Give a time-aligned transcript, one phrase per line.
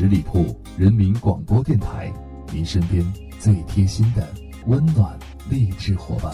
[0.00, 2.10] 十里铺人民广播电台，
[2.54, 3.04] 您身边
[3.38, 4.26] 最贴心的
[4.66, 5.14] 温暖
[5.50, 6.32] 励志伙伴。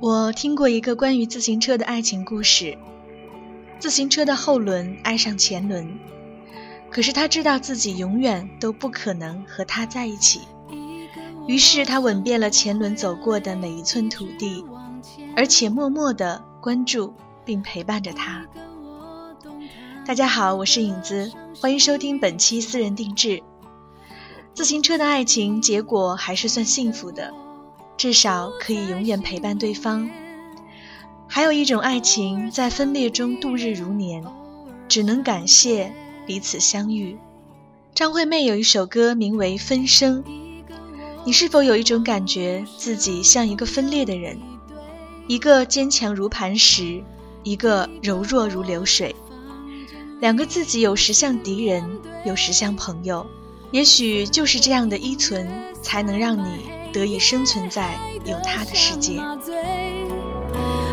[0.00, 2.76] 我听过一个关于自行车的爱情故事。
[3.78, 5.86] 自行车的后轮爱上前轮，
[6.90, 10.40] 可是他知道自己永远都不可能和他在一起。
[11.46, 14.64] 于是他吻遍了前轮走过的每一寸土地，
[15.38, 18.44] 而且默默地关注并陪伴着他。
[20.04, 21.30] 大家好，我是影子，
[21.60, 23.40] 欢迎收听本期私人定制。
[24.52, 27.32] 自行车的爱情结果还是算幸福的，
[27.96, 30.10] 至少可以永远陪伴对方。
[31.28, 34.24] 还有一种爱情在分裂中度日如年，
[34.88, 35.94] 只能感谢
[36.26, 37.16] 彼此相遇。
[37.94, 40.24] 张惠妹有一首歌名为《分生》。
[41.24, 44.36] 你是否有一种感觉，自己像一个分裂的人，
[45.28, 47.04] 一个坚强如磐石，
[47.42, 49.14] 一个柔弱如流水，
[50.20, 51.84] 两个自己有时像敌人，
[52.24, 53.26] 有时像朋友。
[53.70, 55.46] 也许就是这样的依存，
[55.82, 59.20] 才能让你得以生存在有他的世界。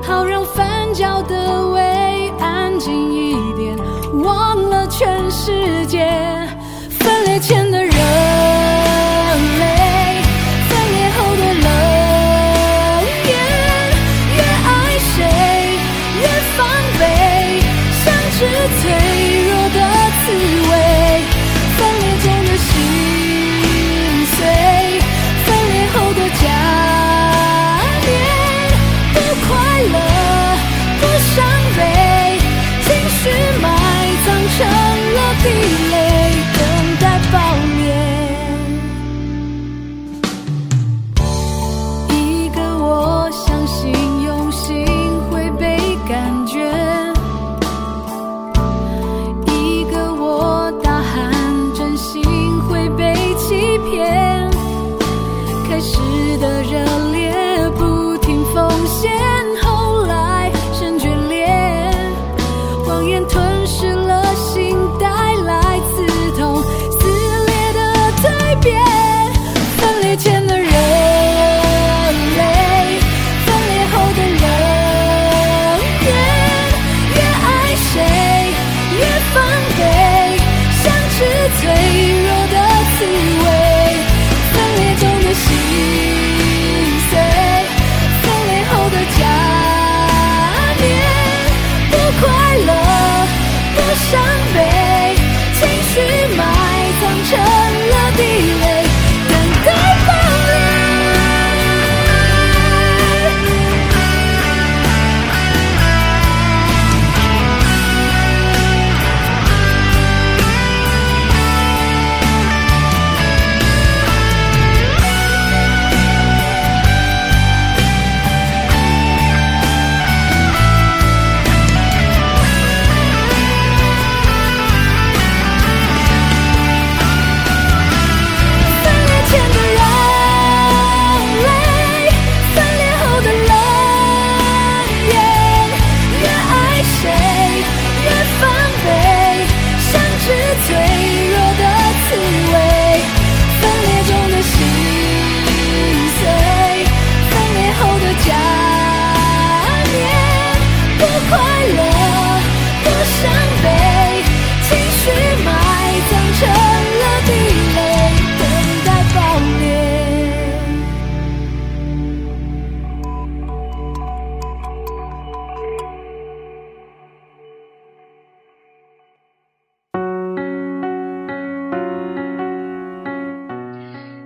[0.04, 3.78] 好让翻搅的胃安静一点，
[4.22, 6.06] 忘了全世界。
[7.00, 7.95] 分裂前的热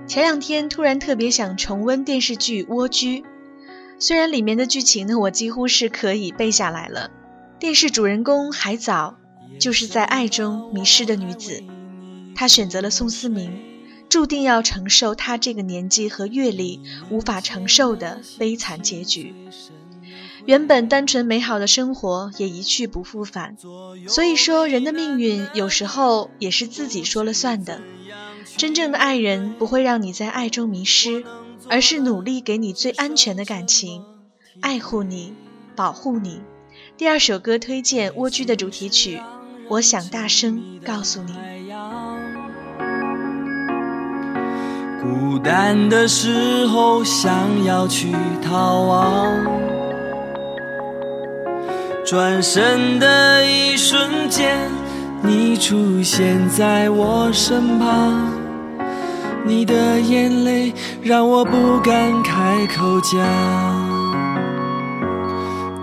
[0.09, 3.21] 前两天突然特别想重温电视剧《蜗居》，
[3.99, 7.11] 虽然里面的剧情呢，我几乎是可以背下来了。
[7.59, 9.19] 电视主人公海藻
[9.59, 11.63] 就是在爱中迷失的女子，
[12.33, 13.55] 她选择了宋思明，
[14.09, 16.81] 注定要承受她这个年纪和阅历
[17.11, 19.35] 无法承受的悲惨结局。
[20.47, 23.55] 原本单纯美好的生活也一去不复返。
[24.07, 27.79] 所以说，人的命运有时候也是自己说了算的。
[28.57, 31.23] 真正的爱人不会让你在爱中迷失，
[31.69, 34.03] 而是努力给你最安全的感情，
[34.61, 35.33] 爱护你，
[35.75, 36.41] 保护你。
[36.97, 39.17] 第二首歌推荐《蜗居》的主题曲，
[39.69, 41.33] 《我想大声告诉你》。
[45.01, 48.11] 孤单的时候想要去
[48.43, 49.33] 逃亡，
[52.05, 54.69] 转身的一瞬间，
[55.21, 58.31] 你出现在我身旁，
[59.45, 60.73] 你的眼泪
[61.03, 63.19] 让我不敢开口讲。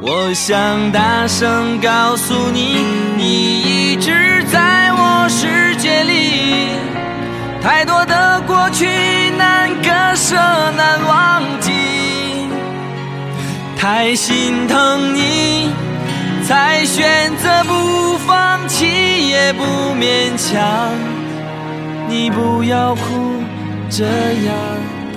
[0.00, 2.84] 我想大声告诉你，
[3.16, 6.70] 你一直在我世界里，
[7.60, 8.86] 太多的过去
[9.36, 10.36] 难割舍
[10.76, 11.72] 难忘记，
[13.76, 15.70] 太心疼你，
[16.44, 18.86] 才选择不放弃
[19.28, 19.62] 也不
[19.94, 20.92] 勉强。
[22.08, 23.00] 你不要哭，
[23.90, 24.54] 这样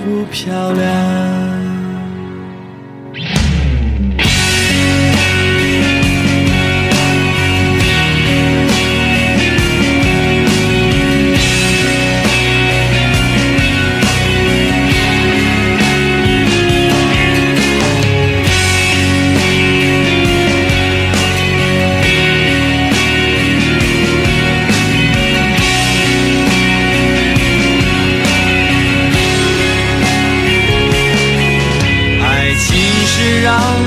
[0.04, 1.69] 不漂亮。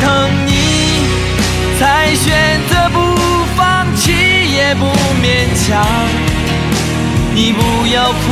[0.00, 0.50] 疼你，
[1.78, 2.98] 才选择不
[3.56, 4.84] 放弃也不
[5.22, 5.26] 勉
[5.66, 5.84] 强。
[7.34, 8.22] 你不要哭，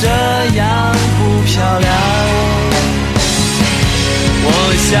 [0.00, 0.08] 这
[0.56, 1.90] 样不漂亮。
[4.42, 4.48] 我
[4.88, 5.00] 想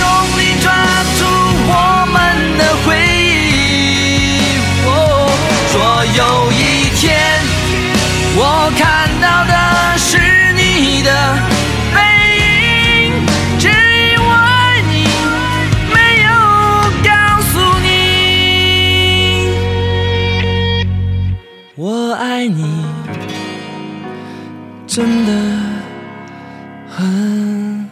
[26.87, 27.89] 很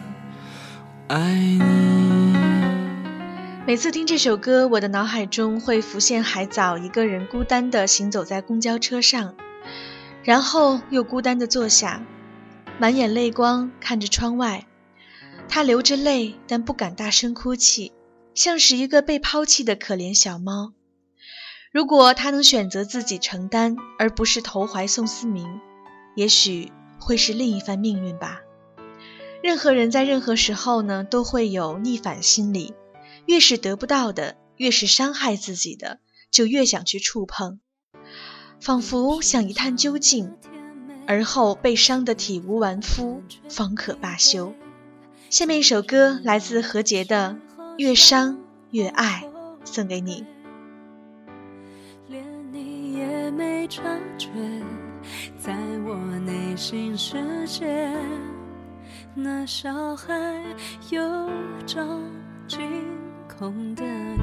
[1.08, 2.36] 爱你。
[3.66, 9.34] 每次听这首歌，我的脑海中会浮现海藻一个人孤单的行走在公交车上，
[10.24, 12.02] 然后又孤单的坐下。
[12.78, 14.66] 满眼泪光看着窗外，
[15.48, 17.92] 他流着泪，但不敢大声哭泣，
[18.34, 20.72] 像是一个被抛弃的可怜小猫。
[21.72, 25.46] 如果他能选择自己承担，而不是投怀送思明，
[26.16, 28.42] 也许会是另一番命运吧。
[29.42, 32.74] 任何人在任何时候呢，都会有逆反心理，
[33.26, 35.98] 越是得不到的，越是伤害自己的，
[36.30, 37.58] 就越想去触碰，
[38.60, 40.36] 仿佛想一探究竟。
[41.06, 44.54] 而后被伤得体无完肤，方可罢休。
[45.28, 47.36] 下面一首歌来自何洁的
[47.78, 48.38] 《越伤
[48.70, 49.24] 越爱》，
[49.66, 50.24] 送给你。
[52.06, 53.82] 连你也没察
[54.18, 54.28] 觉，
[55.38, 55.54] 在
[55.86, 57.66] 我内心世界，
[59.14, 60.14] 那小孩
[60.90, 61.00] 有
[61.66, 62.00] 张
[62.46, 62.60] 惊
[63.38, 64.18] 恐的脸，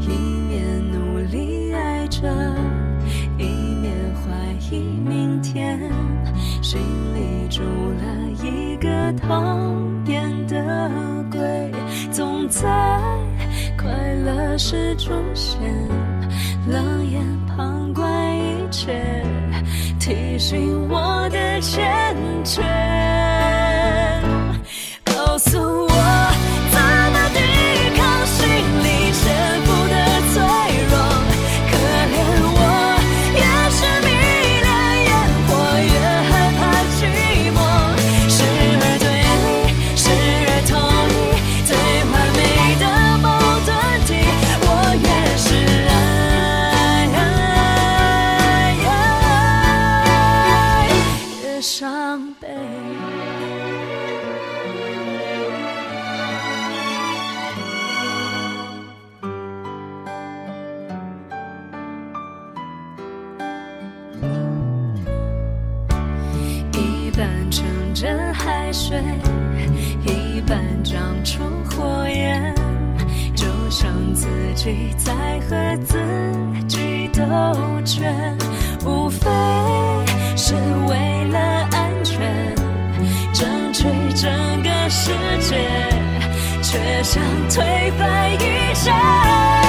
[0.00, 0.08] 一
[0.48, 2.28] 面努力爱着。
[3.38, 3.44] 一
[3.80, 4.30] 面怀
[4.70, 5.78] 疑明天，
[6.62, 6.80] 心
[7.14, 9.58] 里住了一个讨
[10.06, 10.90] 厌的
[11.30, 11.72] 鬼，
[12.12, 12.68] 总在
[13.76, 15.58] 快乐时出现，
[16.68, 19.24] 冷眼旁观一切，
[20.02, 21.80] 提醒我的欠
[22.44, 22.60] 缺，
[74.62, 75.12] 己在
[75.50, 75.98] 和自
[76.68, 77.20] 己兜
[77.84, 78.38] 圈，
[78.84, 79.28] 无非
[80.36, 80.54] 是
[80.86, 81.40] 为了
[81.72, 82.54] 安全，
[83.32, 83.82] 争取
[84.14, 84.30] 整
[84.62, 85.56] 个世界，
[86.62, 89.61] 却想推翻一切。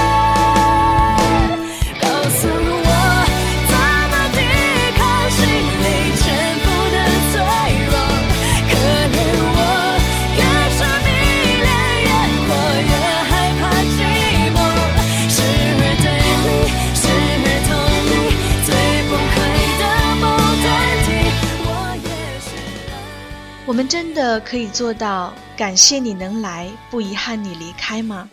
[24.24, 28.30] 的可以做到感谢你能来，不遗憾你离开吗？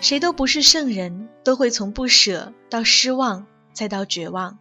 [0.00, 4.58] 谁都不是圣人，都会从不舍到失望，再到绝望。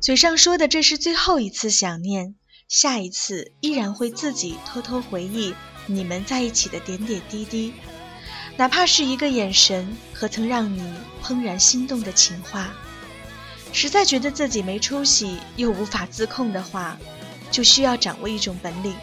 [0.00, 2.34] 嘴上说的这是最后一次想念，
[2.66, 7.74] 下一次依然会自己偷偷回忆你们在一起的点点滴滴，
[8.56, 10.82] 哪怕是一个眼神和曾让你
[11.22, 12.72] 怦然心动的情话。
[13.70, 16.96] 实在觉得自己没出息又无法自控的话。
[17.50, 18.94] 就需要掌握一种本领，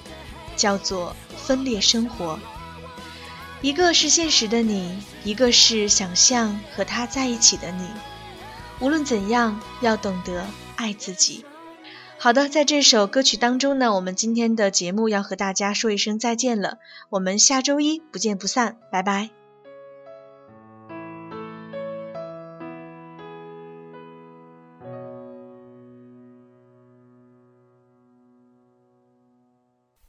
[0.56, 2.40] 叫做分裂生活。
[3.62, 7.88] 一个是现实的你，一个是想象和他在一起的你。
[8.80, 11.44] 无论怎样，要懂得爱自己。
[12.20, 16.78] 好的，在这首歌曲当中呢，我们今天的节目要和大家说一声再见了。
[17.10, 19.37] 我们下周一不见不散，拜拜。